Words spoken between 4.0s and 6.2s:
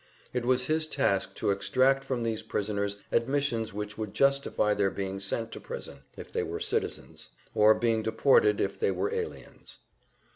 justify their being sent to prison